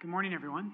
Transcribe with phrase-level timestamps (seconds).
[0.00, 0.70] Good morning, everyone.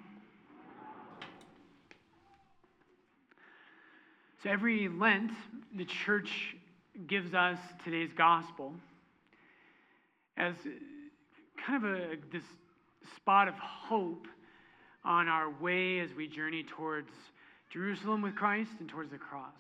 [4.43, 5.31] So, every Lent,
[5.75, 6.55] the church
[7.07, 7.57] gives us
[7.87, 8.75] today's gospel
[10.37, 10.53] as
[11.67, 12.43] kind of a this
[13.17, 14.27] spot of hope
[15.07, 17.09] on our way as we journey towards
[17.73, 19.55] Jerusalem with Christ and towards the cross.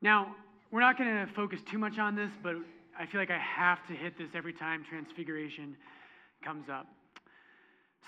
[0.00, 0.36] Now,
[0.70, 2.54] we're not going to focus too much on this, but
[2.96, 5.76] I feel like I have to hit this every time Transfiguration
[6.44, 6.86] comes up.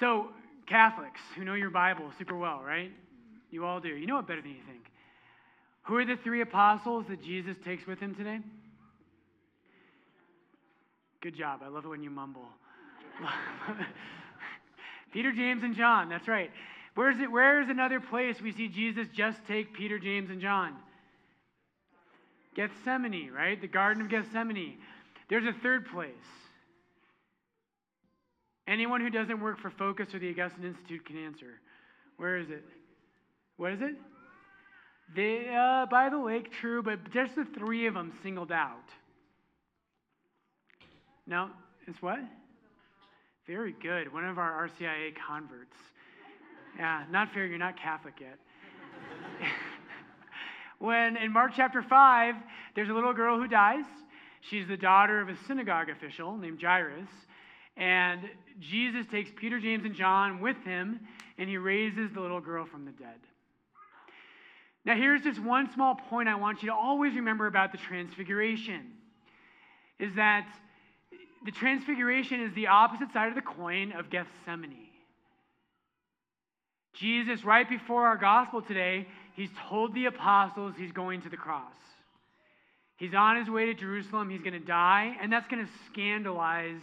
[0.00, 0.28] So,
[0.66, 2.90] Catholics who know your Bible super well, right?
[3.50, 3.88] You all do.
[3.88, 4.84] You know it better than you think.
[5.84, 8.40] Who are the three apostles that Jesus takes with him today?
[11.20, 11.60] Good job.
[11.64, 12.46] I love it when you mumble.
[15.12, 16.08] Peter, James, and John.
[16.08, 16.50] That's right.
[16.94, 17.30] Where's it?
[17.30, 20.74] Where is another place we see Jesus just take Peter, James, and John?
[22.56, 23.60] Gethsemane, right?
[23.60, 24.78] The Garden of Gethsemane.
[25.28, 26.10] There's a third place.
[28.66, 31.60] Anyone who doesn't work for Focus or the Augustine Institute can answer.
[32.16, 32.64] Where is it?
[33.56, 33.94] What is it?
[35.14, 38.88] They, uh, by the lake, true, but just the three of them singled out.
[41.26, 41.50] No,
[41.86, 42.20] it's what?
[43.46, 44.12] Very good.
[44.12, 45.76] One of our RCIA converts.
[46.78, 47.46] Yeah, not fair.
[47.46, 48.38] You're not Catholic yet.
[50.78, 52.34] when in Mark chapter 5,
[52.74, 53.84] there's a little girl who dies.
[54.40, 57.08] She's the daughter of a synagogue official named Jairus.
[57.76, 58.20] And
[58.60, 61.00] Jesus takes Peter, James, and John with him,
[61.38, 63.18] and he raises the little girl from the dead.
[64.84, 68.92] Now, here's just one small point I want you to always remember about the transfiguration
[69.98, 70.46] is that
[71.44, 74.88] the transfiguration is the opposite side of the coin of Gethsemane.
[76.94, 81.72] Jesus, right before our gospel today, he's told the apostles he's going to the cross.
[82.96, 86.80] He's on his way to Jerusalem, he's going to die, and that's going to scandalize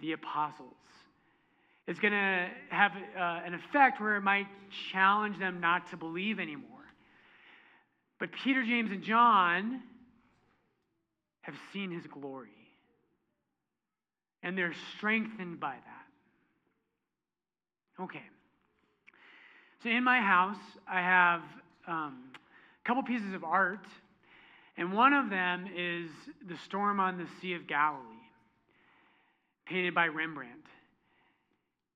[0.00, 0.74] the apostles.
[1.86, 4.46] It's going to have uh, an effect where it might
[4.92, 6.68] challenge them not to believe anymore.
[8.18, 9.82] But Peter, James, and John
[11.42, 12.48] have seen his glory.
[14.42, 16.06] And they're strengthened by that.
[18.02, 18.22] Okay.
[19.82, 20.56] So in my house,
[20.86, 21.42] I have
[21.88, 22.18] um,
[22.84, 23.86] a couple pieces of art,
[24.76, 26.10] and one of them is
[26.46, 28.04] The Storm on the Sea of Galilee,
[29.70, 30.66] painted by Rembrandt.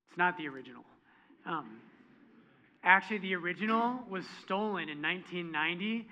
[0.08, 0.84] It's not the original.
[1.44, 1.80] Um,
[2.84, 6.06] Actually, the original was stolen in 1990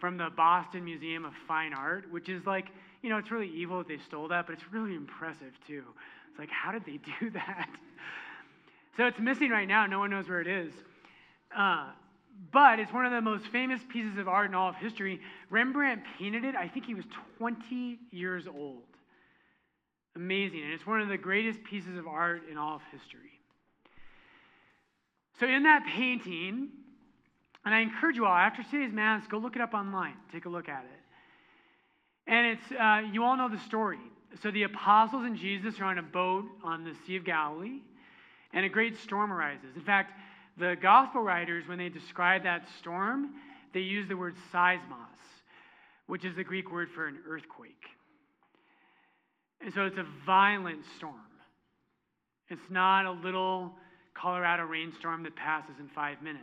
[0.00, 2.66] from the Boston Museum of Fine Art, which is like,
[3.02, 5.84] you know, it's really evil that they stole that, but it's really impressive too.
[6.28, 7.68] It's like, how did they do that?
[8.96, 9.86] So it's missing right now.
[9.86, 10.72] No one knows where it is.
[11.56, 11.90] Uh,
[12.52, 15.20] but it's one of the most famous pieces of art in all of history.
[15.48, 17.04] Rembrandt painted it, I think he was
[17.38, 18.82] 20 years old.
[20.16, 20.62] Amazing.
[20.62, 23.38] And it's one of the greatest pieces of art in all of history.
[25.38, 26.68] So, in that painting,
[27.66, 30.14] and I encourage you all, after today's Mass, go look it up online.
[30.32, 32.30] Take a look at it.
[32.30, 33.98] And it's, uh, you all know the story.
[34.42, 37.80] So, the apostles and Jesus are on a boat on the Sea of Galilee,
[38.54, 39.76] and a great storm arises.
[39.76, 40.12] In fact,
[40.56, 43.34] the gospel writers, when they describe that storm,
[43.74, 44.80] they use the word seismos,
[46.06, 47.84] which is the Greek word for an earthquake.
[49.60, 51.14] And so it's a violent storm.
[52.48, 53.74] It's not a little
[54.14, 56.42] Colorado rainstorm that passes in five minutes.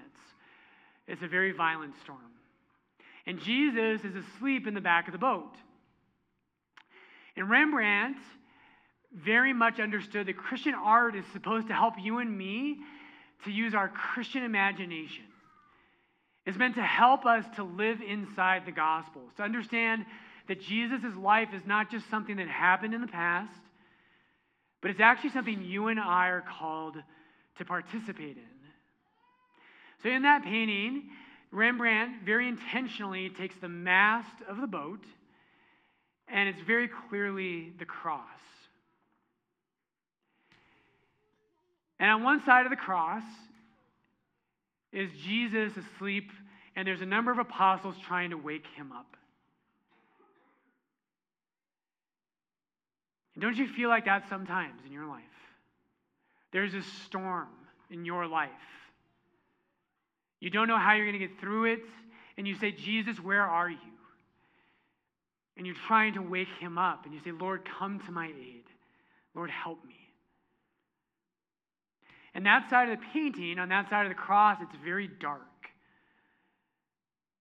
[1.07, 2.19] It's a very violent storm.
[3.25, 5.55] And Jesus is asleep in the back of the boat.
[7.35, 8.17] And Rembrandt
[9.13, 12.79] very much understood that Christian art is supposed to help you and me
[13.45, 15.25] to use our Christian imagination.
[16.45, 20.05] It's meant to help us to live inside the Gospels, to understand
[20.47, 23.51] that Jesus' life is not just something that happened in the past,
[24.81, 26.95] but it's actually something you and I are called
[27.57, 28.43] to participate in.
[30.03, 31.03] So, in that painting,
[31.51, 35.03] Rembrandt very intentionally takes the mast of the boat,
[36.27, 38.27] and it's very clearly the cross.
[41.99, 43.23] And on one side of the cross
[44.91, 46.29] is Jesus asleep,
[46.75, 49.15] and there's a number of apostles trying to wake him up.
[53.33, 55.21] And don't you feel like that sometimes in your life?
[56.51, 57.47] There's a storm
[57.89, 58.49] in your life.
[60.39, 61.79] You don't know how you're going to get through it,
[62.37, 63.77] and you say, Jesus, where are you?
[65.57, 68.63] And you're trying to wake him up, and you say, Lord, come to my aid.
[69.33, 69.95] Lord, help me.
[72.35, 75.41] And that side of the painting, on that side of the cross, it's very dark.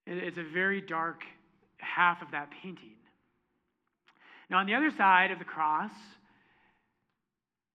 [0.06, 1.23] It's a very dark
[1.79, 2.95] half of that painting.
[4.52, 5.90] Now, on the other side of the cross,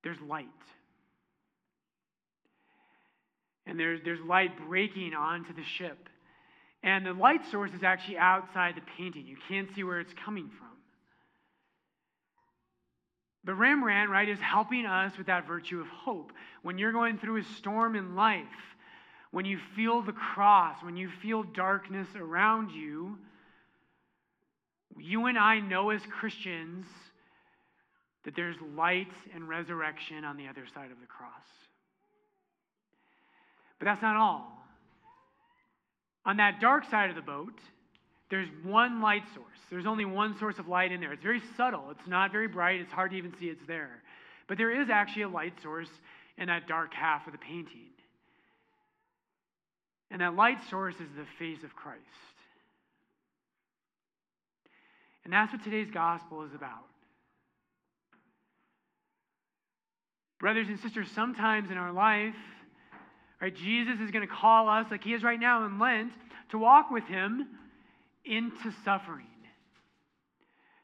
[0.03, 0.45] there's light.
[3.65, 6.07] And there's, there's light breaking onto the ship.
[6.83, 9.25] And the light source is actually outside the painting.
[9.25, 10.67] You can't see where it's coming from.
[13.43, 16.31] But Rembrandt, right, is helping us with that virtue of hope.
[16.61, 18.45] When you're going through a storm in life,
[19.31, 23.17] when you feel the cross, when you feel darkness around you,
[24.97, 26.85] you and I know as Christians
[28.25, 31.31] that there's light and resurrection on the other side of the cross.
[33.79, 34.57] But that's not all.
[36.25, 37.57] On that dark side of the boat,
[38.29, 39.45] there's one light source.
[39.69, 41.13] There's only one source of light in there.
[41.13, 44.01] It's very subtle, it's not very bright, it's hard to even see it's there.
[44.47, 45.89] But there is actually a light source
[46.37, 47.91] in that dark half of the painting.
[50.11, 52.01] And that light source is the face of Christ.
[55.27, 56.85] And that's what today's gospel is about.
[60.39, 62.33] Brothers and sisters, sometimes in our life,
[63.41, 66.13] right, Jesus is going to call us, like he is right now in Lent,
[66.51, 67.45] to walk with him
[68.23, 69.27] into suffering,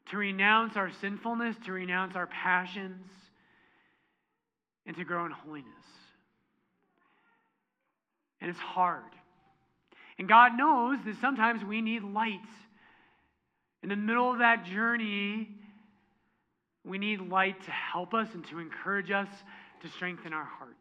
[0.09, 3.07] to renounce our sinfulness, to renounce our passions,
[4.85, 5.69] and to grow in holiness.
[8.41, 9.03] And it's hard.
[10.19, 12.41] And God knows that sometimes we need light.
[13.83, 15.49] In the middle of that journey,
[16.85, 19.27] we need light to help us and to encourage us
[19.81, 20.77] to strengthen our hearts.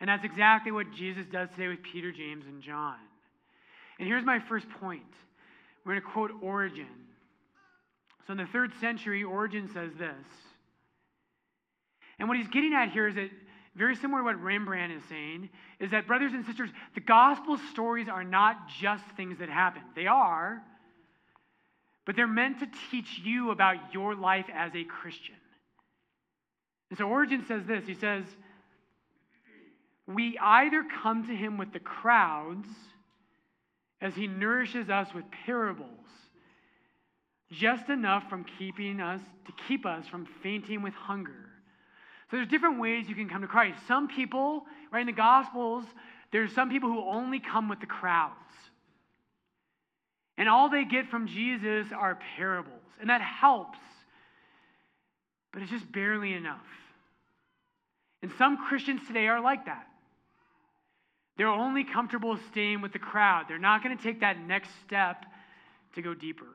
[0.00, 2.96] And that's exactly what Jesus does today with Peter, James, and John.
[4.00, 5.02] And here's my first point.
[5.84, 6.86] We're going to quote Origen.
[8.26, 10.26] So in the third century, Origen says this.
[12.18, 13.30] And what he's getting at here is that
[13.76, 15.48] very similar to what Rembrandt is saying,
[15.80, 19.82] is that, brothers and sisters, the gospel stories are not just things that happen.
[19.94, 20.62] They are,
[22.04, 25.36] but they're meant to teach you about your life as a Christian.
[26.90, 28.24] And so Origen says this he says,
[30.06, 32.68] We either come to him with the crowds
[34.00, 35.88] as he nourishes us with parables,
[37.50, 41.52] just enough from keeping us to keep us from fainting with hunger
[42.32, 43.78] so there's different ways you can come to Christ.
[43.86, 45.84] Some people, right in the Gospels,
[46.32, 48.32] there's some people who only come with the crowds.
[50.36, 52.80] And all they get from Jesus are parables.
[53.00, 53.78] And that helps,
[55.52, 56.60] but it's just barely enough.
[58.22, 59.86] And some Christians today are like that.
[61.36, 65.24] They're only comfortable staying with the crowd, they're not going to take that next step
[65.94, 66.46] to go deeper.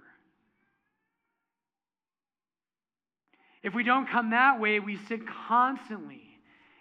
[3.63, 6.21] If we don't come that way, we sit constantly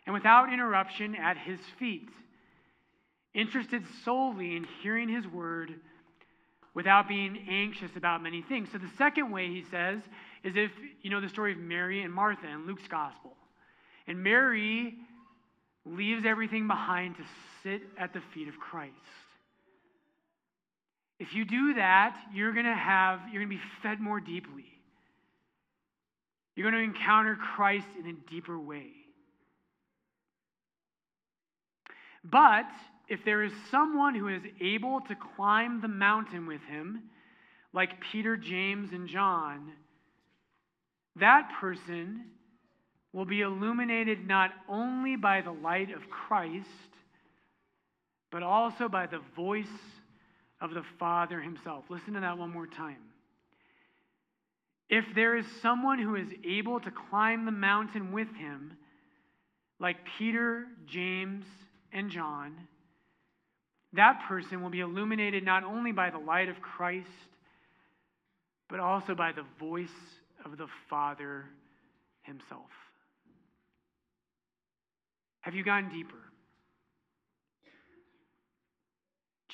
[0.04, 2.08] and without interruption at his feet,
[3.34, 5.74] interested solely in hearing his word
[6.76, 8.68] without being anxious about many things.
[8.70, 10.02] So the second way he says
[10.44, 10.70] is if
[11.00, 13.32] you know the story of Mary and Martha in Luke's gospel.
[14.06, 14.94] And Mary
[15.86, 17.22] leaves everything behind to
[17.62, 18.92] sit at the feet of Christ.
[21.18, 24.66] If you do that, you're going to have you're going to be fed more deeply.
[26.54, 28.90] You're going to encounter Christ in a deeper way.
[32.22, 32.66] But
[33.08, 37.02] if there is someone who is able to climb the mountain with him,
[37.72, 39.72] like Peter, James, and John,
[41.16, 42.24] that person
[43.12, 46.66] will be illuminated not only by the light of Christ,
[48.30, 49.66] but also by the voice
[50.60, 51.84] of the Father himself.
[51.88, 52.98] Listen to that one more time.
[54.88, 58.74] If there is someone who is able to climb the mountain with him,
[59.78, 61.44] like Peter, James,
[61.92, 62.68] and John,
[63.92, 67.08] that person will be illuminated not only by the light of Christ,
[68.68, 69.88] but also by the voice
[70.44, 71.44] of the Father
[72.22, 72.70] himself.
[75.40, 76.16] Have you gone deeper?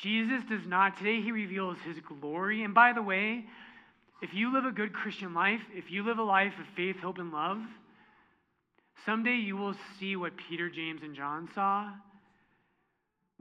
[0.02, 0.96] Jesus does not.
[0.96, 2.64] Today, he reveals his glory.
[2.64, 3.44] And by the way,
[4.22, 7.18] if you live a good Christian life, if you live a life of faith, hope,
[7.18, 7.58] and love,
[9.04, 11.90] someday you will see what Peter, James, and John saw,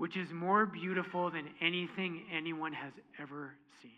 [0.02, 2.92] which is more beautiful than anything anyone has
[3.22, 3.54] ever
[3.84, 3.92] seen.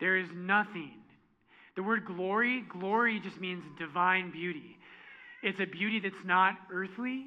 [0.00, 1.02] There is nothing.
[1.76, 4.76] The word glory, glory just means divine beauty.
[5.44, 7.26] It's a beauty that's not earthly,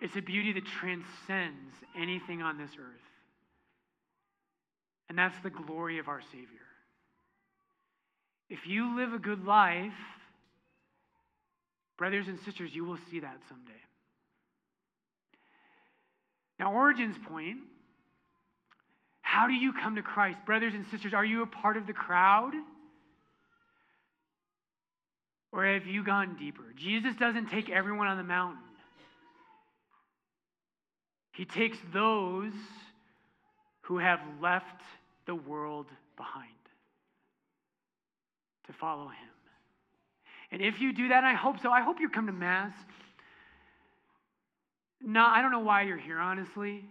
[0.00, 3.10] it's a beauty that transcends anything on this earth.
[5.10, 6.46] And that's the glory of our Savior.
[8.48, 9.92] If you live a good life,
[11.96, 13.72] brothers and sisters, you will see that someday.
[16.58, 17.58] Now, Origen's point
[19.34, 20.38] how do you come to Christ?
[20.46, 22.52] Brothers and sisters, are you a part of the crowd?
[25.50, 26.62] Or have you gone deeper?
[26.76, 28.62] Jesus doesn't take everyone on the mountain.
[31.32, 32.52] He takes those
[33.80, 34.82] who have left
[35.26, 35.86] the world
[36.16, 36.48] behind
[38.68, 39.33] to follow him.
[40.54, 42.72] And if you do that, I hope so, I hope you come to Mass.
[45.02, 46.84] No, I don't know why you're here, honestly.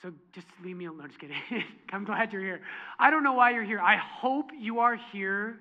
[0.00, 1.08] So just leave me alone.
[1.08, 1.36] Just kidding.
[1.92, 2.62] I'm glad you're here.
[2.98, 3.78] I don't know why you're here.
[3.78, 5.58] I hope you are here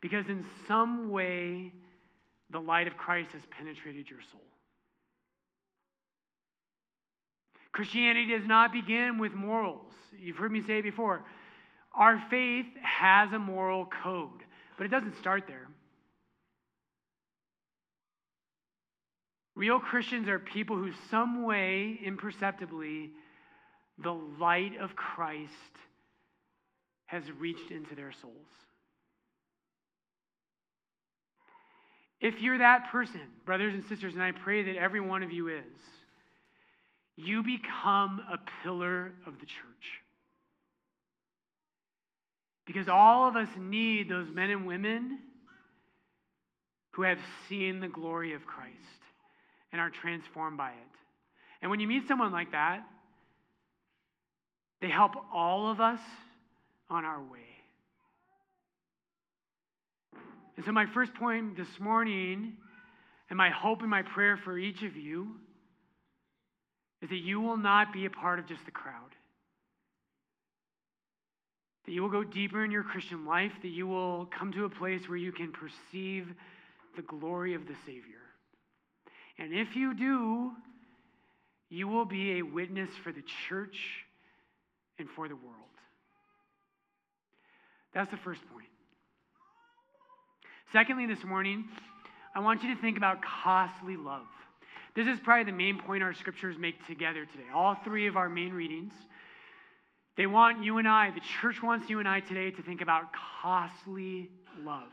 [0.00, 1.72] because in some way
[2.50, 4.40] the light of Christ has penetrated your soul.
[7.70, 9.92] Christianity does not begin with morals.
[10.18, 11.22] You've heard me say it before.
[11.94, 14.42] Our faith has a moral code,
[14.76, 15.65] but it doesn't start there.
[19.56, 23.10] Real Christians are people who, some way, imperceptibly,
[23.98, 25.50] the light of Christ
[27.06, 28.34] has reached into their souls.
[32.20, 35.48] If you're that person, brothers and sisters, and I pray that every one of you
[35.48, 35.64] is,
[37.16, 40.02] you become a pillar of the church.
[42.66, 45.18] Because all of us need those men and women
[46.92, 48.74] who have seen the glory of Christ
[49.76, 50.94] and are transformed by it.
[51.60, 52.80] And when you meet someone like that,
[54.80, 56.00] they help all of us
[56.88, 57.40] on our way.
[60.56, 62.54] And so, my first point this morning,
[63.28, 65.28] and my hope and my prayer for each of you,
[67.02, 68.94] is that you will not be a part of just the crowd.
[71.84, 74.70] That you will go deeper in your Christian life, that you will come to a
[74.70, 76.28] place where you can perceive
[76.96, 78.25] the glory of the Savior.
[79.38, 80.52] And if you do,
[81.68, 83.78] you will be a witness for the church
[84.98, 85.56] and for the world.
[87.92, 88.68] That's the first point.
[90.72, 91.64] Secondly, this morning,
[92.34, 94.26] I want you to think about costly love.
[94.94, 97.48] This is probably the main point our scriptures make together today.
[97.54, 98.92] All three of our main readings.
[100.16, 103.10] They want you and I, the church wants you and I today to think about
[103.42, 104.30] costly
[104.62, 104.88] love.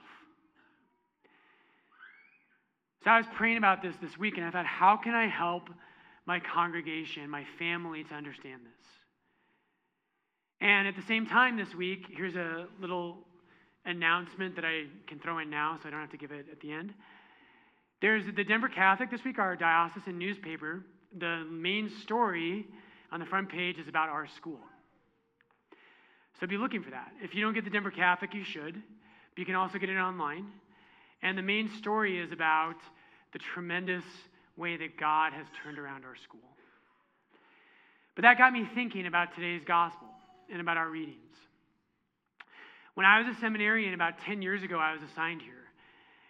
[3.03, 5.69] So I was praying about this this week, and I thought, how can I help
[6.25, 8.87] my congregation, my family to understand this?
[10.61, 13.17] And at the same time this week, here's a little
[13.85, 16.61] announcement that I can throw in now so I don't have to give it at
[16.61, 16.93] the end.
[18.01, 20.83] There's the Denver Catholic this week, our diocesan newspaper.
[21.19, 22.65] The main story
[23.11, 24.59] on the front page is about our school.
[26.39, 27.11] So be looking for that.
[27.21, 28.73] If you don't get the Denver Catholic, you should.
[28.75, 30.47] But you can also get it online.
[31.23, 32.75] And the main story is about
[33.31, 34.03] the tremendous
[34.57, 36.41] way that God has turned around our school.
[38.15, 40.09] But that got me thinking about today's gospel
[40.51, 41.17] and about our readings.
[42.93, 45.53] When I was a seminarian about 10 years ago, I was assigned here.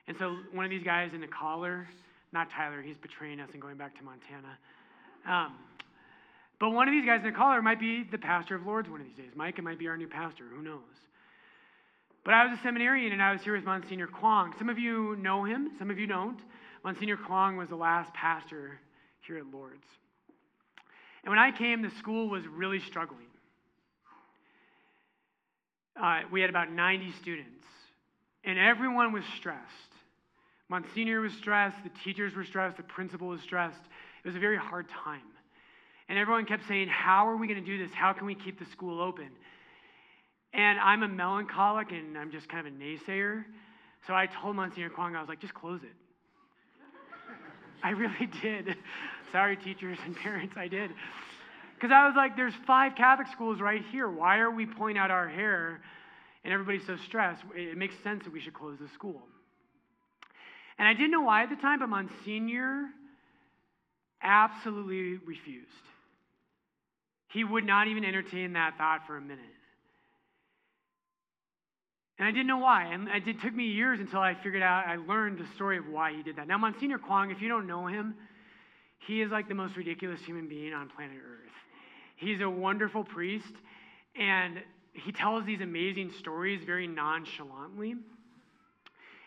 [0.07, 1.87] And so one of these guys in the collar,
[2.31, 4.57] not Tyler, he's betraying us and going back to Montana.
[5.27, 5.55] Um,
[6.59, 9.01] but one of these guys in the collar might be the pastor of Lourdes one
[9.01, 9.31] of these days.
[9.35, 10.79] Mike, it might be our new pastor, who knows?
[12.23, 14.53] But I was a seminarian and I was here with Monsignor Kwong.
[14.57, 16.39] Some of you know him, some of you don't.
[16.83, 18.79] Monsignor Kwong was the last pastor
[19.25, 19.85] here at Lourdes.
[21.23, 23.27] And when I came, the school was really struggling.
[26.01, 27.65] Uh, we had about 90 students,
[28.43, 29.61] and everyone was stressed.
[30.69, 33.81] Monsignor was stressed, the teachers were stressed, the principal was stressed.
[34.23, 35.21] It was a very hard time.
[36.09, 37.93] And everyone kept saying, How are we going to do this?
[37.93, 39.29] How can we keep the school open?
[40.53, 43.43] And I'm a melancholic and I'm just kind of a naysayer.
[44.05, 45.95] So I told Monsignor Kwong, I was like, just close it.
[47.83, 48.75] I really did.
[49.31, 50.91] Sorry, teachers and parents, I did.
[51.75, 54.09] Because I was like, there's five Catholic schools right here.
[54.09, 55.81] Why are we pulling out our hair
[56.43, 57.41] and everybody's so stressed?
[57.55, 59.23] It makes sense that we should close the school.
[60.77, 62.85] And I didn't know why at the time, but Monsignor
[64.21, 65.69] absolutely refused.
[67.29, 69.39] He would not even entertain that thought for a minute.
[72.19, 72.85] And I didn't know why.
[72.93, 76.13] And it took me years until I figured out, I learned the story of why
[76.13, 76.47] he did that.
[76.47, 78.15] Now, Monsignor Kwong, if you don't know him,
[78.99, 81.51] he is like the most ridiculous human being on planet Earth.
[82.15, 83.53] He's a wonderful priest,
[84.15, 84.61] and
[84.93, 87.95] he tells these amazing stories very nonchalantly.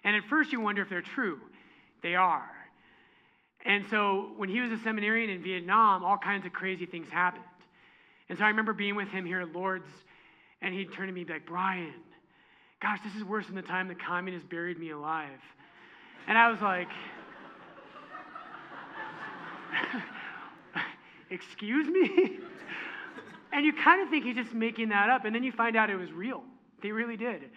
[0.04, 1.40] And at first, you wonder if they're true.
[2.02, 2.48] They are.
[3.64, 7.42] And so, when he was a seminarian in Vietnam, all kinds of crazy things happened.
[8.28, 9.90] And so, I remember being with him here at Lourdes,
[10.62, 11.92] and he'd turn to me and be like, Brian,
[12.80, 15.40] gosh, this is worse than the time the communists buried me alive.
[16.28, 16.88] And I was like,
[21.30, 22.38] excuse me?
[23.52, 25.90] and you kind of think he's just making that up, and then you find out
[25.90, 26.42] it was real.
[26.82, 27.50] They really did.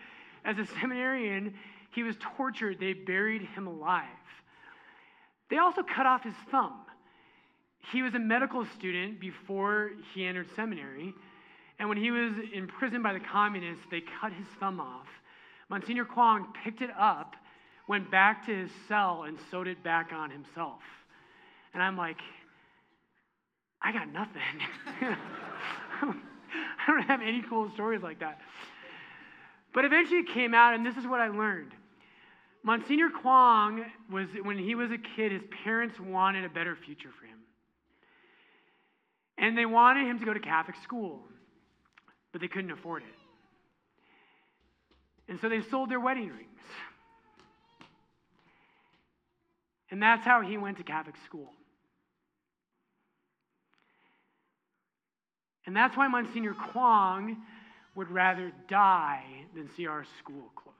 [0.45, 1.53] As a seminarian,
[1.91, 4.05] he was tortured, they buried him alive.
[5.49, 6.85] They also cut off his thumb.
[7.91, 11.13] He was a medical student before he entered seminary.
[11.79, 15.07] And when he was imprisoned by the communists, they cut his thumb off.
[15.69, 17.35] Monsignor Kwong picked it up,
[17.87, 20.81] went back to his cell, and sewed it back on himself.
[21.73, 22.19] And I'm like,
[23.81, 24.41] I got nothing.
[26.01, 28.39] I don't have any cool stories like that.
[29.73, 31.71] But eventually it came out, and this is what I learned.
[32.63, 37.25] Monsignor Kwong was, when he was a kid, his parents wanted a better future for
[37.25, 37.37] him.
[39.37, 41.21] And they wanted him to go to Catholic school,
[42.31, 43.09] but they couldn't afford it.
[45.29, 46.45] And so they sold their wedding rings.
[49.91, 51.49] And that's how he went to Catholic school.
[55.65, 57.37] And that's why Monsignor Kwong
[57.95, 59.23] would rather die
[59.55, 60.73] than see our school close.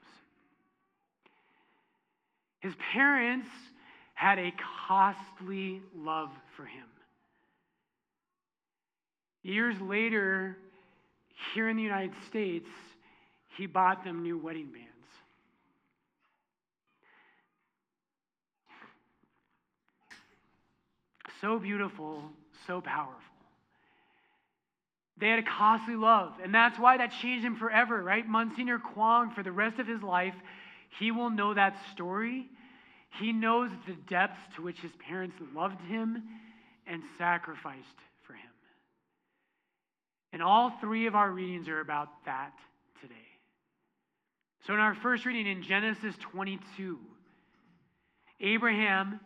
[2.60, 3.48] His parents
[4.14, 4.52] had a
[4.88, 6.86] costly love for him.
[9.44, 10.58] Years later,
[11.54, 12.68] here in the United States,
[13.58, 14.88] he bought them new wedding bands.
[21.42, 22.24] So beautiful,
[22.68, 23.16] so powerful.
[25.20, 28.26] They had a costly love, and that's why that changed him forever, right?
[28.28, 30.36] Monsignor Kwong, for the rest of his life,
[30.98, 32.48] he will know that story.
[33.20, 36.24] He knows the depths to which his parents loved him
[36.88, 37.86] and sacrificed.
[40.32, 42.54] And all three of our readings are about that
[43.02, 43.16] today.
[44.68, 47.00] So, in our first reading in Genesis 22,
[48.42, 49.20] Abraham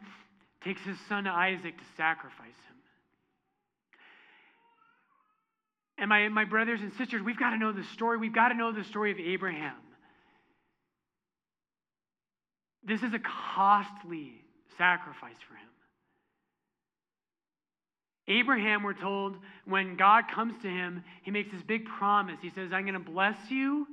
[0.64, 2.78] takes his son Isaac to sacrifice him.
[5.98, 8.18] And my, my brothers and sisters, we've got to know the story.
[8.18, 9.76] We've got to know the story of Abraham.
[12.84, 14.42] This is a costly
[14.78, 15.73] sacrifice for him.
[18.40, 22.38] Abraham, we're told, when God comes to him, he makes this big promise.
[22.42, 23.88] He says, I'm going to bless you.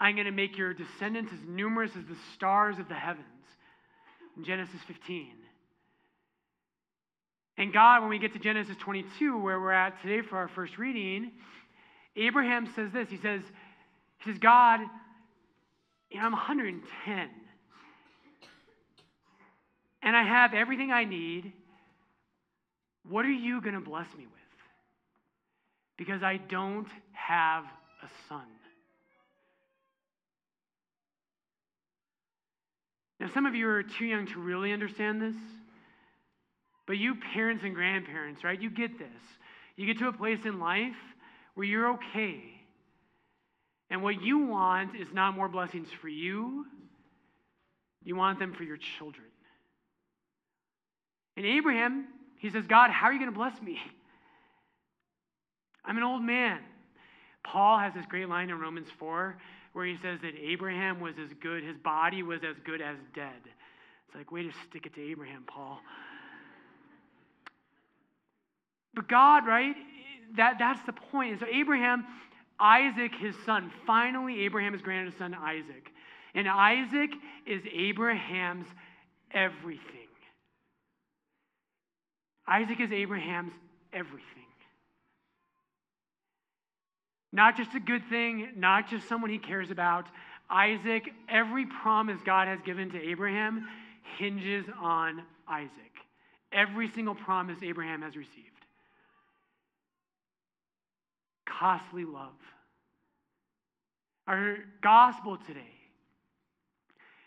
[0.00, 3.26] I'm going to make your descendants as numerous as the stars of the heavens.
[4.36, 5.30] In Genesis 15.
[7.56, 10.76] And God, when we get to Genesis 22, where we're at today for our first
[10.76, 11.30] reading,
[12.16, 13.08] Abraham says this.
[13.08, 13.42] He says,
[14.18, 14.80] he says, God,
[16.10, 17.28] you know, I'm 110.
[20.02, 21.52] And I have everything I need.
[23.08, 24.32] What are you going to bless me with?
[25.96, 28.46] Because I don't have a son.
[33.20, 35.36] Now, some of you are too young to really understand this.
[36.86, 38.60] But you parents and grandparents, right?
[38.60, 39.08] You get this.
[39.76, 40.96] You get to a place in life
[41.54, 42.40] where you're okay.
[43.90, 46.66] And what you want is not more blessings for you,
[48.02, 49.26] you want them for your children.
[51.36, 52.06] And Abraham,
[52.38, 53.78] he says, God, how are you going to bless me?
[55.84, 56.60] I'm an old man.
[57.44, 59.36] Paul has this great line in Romans 4
[59.74, 63.32] where he says that Abraham was as good, his body was as good as dead.
[64.06, 65.80] It's like, way to stick it to Abraham, Paul.
[68.94, 69.74] But God, right?
[70.36, 71.32] That, that's the point.
[71.32, 72.04] And so Abraham,
[72.60, 75.90] Isaac, his son, finally Abraham is granted a son, Isaac.
[76.34, 77.10] And Isaac
[77.46, 78.66] is Abraham's
[79.32, 80.03] everything.
[82.46, 83.52] Isaac is Abraham's
[83.92, 84.22] everything.
[87.32, 90.06] Not just a good thing, not just someone he cares about.
[90.48, 93.66] Isaac, every promise God has given to Abraham
[94.18, 95.70] hinges on Isaac.
[96.52, 98.54] Every single promise Abraham has received
[101.58, 102.32] costly love.
[104.26, 105.60] Our gospel today.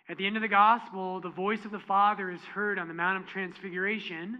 [0.09, 2.93] At the end of the gospel, the voice of the Father is heard on the
[2.93, 4.39] Mount of Transfiguration.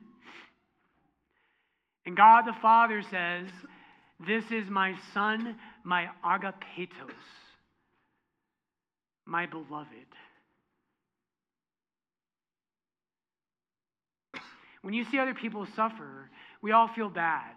[2.08, 3.50] And God the Father says,
[4.26, 7.12] This is my Son, my agapetos,
[9.26, 9.90] my beloved.
[14.84, 16.30] When you see other people suffer,
[16.62, 17.52] we all feel bad.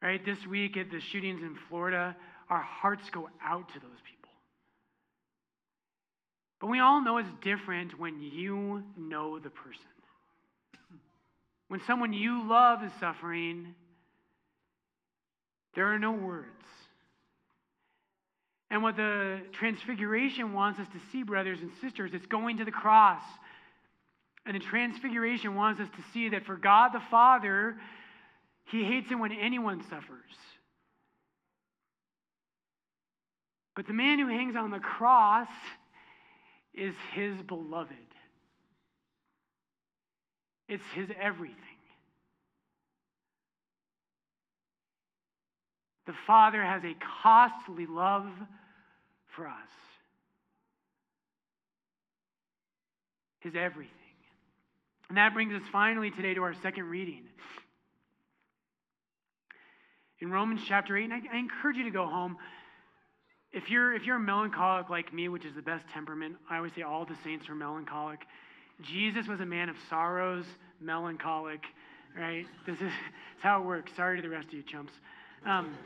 [0.00, 0.24] Right?
[0.24, 2.16] This week at the shootings in Florida,
[2.48, 4.30] our hearts go out to those people.
[6.58, 9.93] But we all know it's different when you know the person.
[11.74, 13.74] When someone you love is suffering,
[15.74, 16.46] there are no words.
[18.70, 22.70] And what the Transfiguration wants us to see, brothers and sisters, it's going to the
[22.70, 23.24] cross.
[24.46, 27.74] And the Transfiguration wants us to see that for God the Father,
[28.66, 30.30] he hates it when anyone suffers.
[33.74, 35.48] But the man who hangs on the cross
[36.72, 38.13] is his beloved.
[40.74, 41.56] It's his everything.
[46.08, 48.26] The Father has a costly love
[49.36, 49.70] for us.
[53.38, 53.92] His everything.
[55.08, 57.22] And that brings us finally today to our second reading.
[60.18, 62.36] In Romans chapter 8, and I, I encourage you to go home.
[63.52, 66.82] If you're, if you're melancholic like me, which is the best temperament, I always say
[66.82, 68.22] all the saints are melancholic.
[68.82, 70.44] Jesus was a man of sorrows,
[70.80, 71.62] melancholic,
[72.16, 72.46] right?
[72.66, 72.92] This is,
[73.40, 73.92] how it works.
[73.94, 74.92] Sorry to the rest of you chumps.
[75.44, 75.76] Um,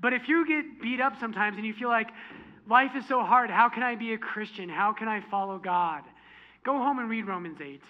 [0.00, 2.08] but if you get beat up sometimes and you feel like
[2.68, 4.68] life is so hard, how can I be a Christian?
[4.68, 6.02] How can I follow God?
[6.64, 7.82] Go home and read Romans 8,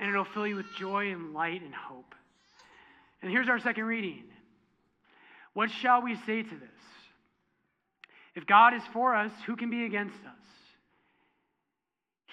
[0.00, 2.14] and it'll fill you with joy and light and hope.
[3.22, 4.24] And here's our second reading
[5.54, 6.68] What shall we say to this?
[8.34, 10.32] If God is for us, who can be against us?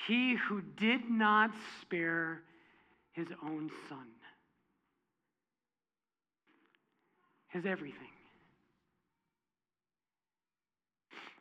[0.08, 2.42] He who did not spare
[3.12, 4.08] his own son,
[7.50, 8.08] his everything.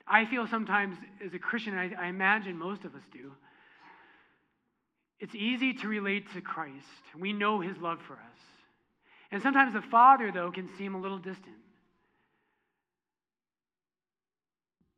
[0.07, 3.33] I feel sometimes as a Christian, I, I imagine most of us do,
[5.21, 6.87] it's easy to relate to Christ.
[7.19, 8.41] We know his love for us.
[9.31, 11.57] And sometimes the Father, though, can seem a little distant.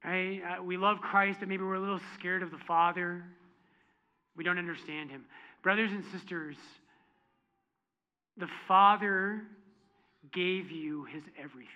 [0.04, 0.40] Right?
[0.42, 3.24] Uh, we love Christ, but maybe we're a little scared of the Father.
[4.40, 5.26] We don't understand him.
[5.62, 6.56] Brothers and sisters,
[8.38, 9.42] the Father
[10.32, 11.68] gave you his everything.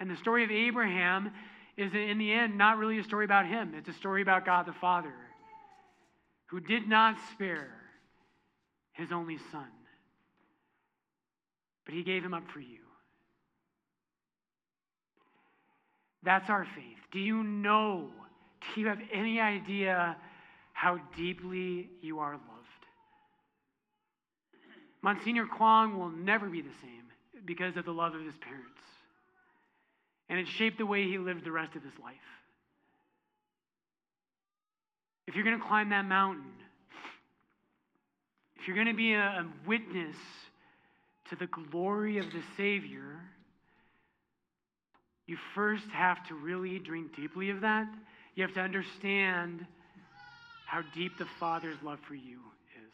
[0.00, 1.30] And the story of Abraham
[1.76, 3.74] is, in the end, not really a story about him.
[3.76, 5.14] It's a story about God the Father,
[6.46, 7.70] who did not spare
[8.94, 9.70] his only son,
[11.84, 12.80] but he gave him up for you.
[16.24, 16.98] That's our faith.
[17.12, 18.10] Do you know?
[18.74, 20.16] Do you have any idea
[20.72, 22.42] how deeply you are loved?
[25.02, 27.02] Monsignor Kwong will never be the same
[27.44, 28.68] because of the love of his parents.
[30.28, 32.14] And it shaped the way he lived the rest of his life.
[35.26, 36.52] If you're going to climb that mountain,
[38.56, 40.16] if you're going to be a, a witness
[41.30, 43.20] to the glory of the Savior,
[45.26, 47.88] you first have to really drink deeply of that.
[48.34, 49.66] You have to understand
[50.66, 52.38] how deep the Father's love for you
[52.86, 52.92] is.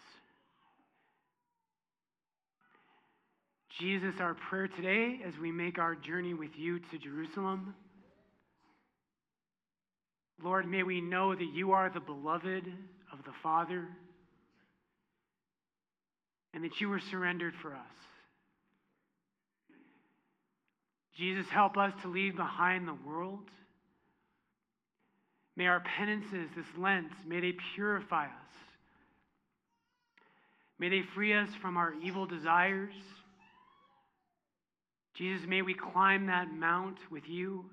[3.78, 7.74] Jesus, our prayer today as we make our journey with you to Jerusalem.
[10.42, 12.66] Lord, may we know that you are the beloved
[13.12, 13.86] of the Father
[16.52, 17.80] and that you were surrendered for us.
[21.16, 23.50] Jesus, help us to leave behind the world.
[25.58, 28.30] May our penances this Lent, may they purify us.
[30.78, 32.94] May they free us from our evil desires.
[35.16, 37.64] Jesus, may we climb that mount with you.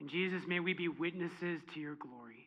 [0.00, 2.41] And Jesus, may we be witnesses to your glory.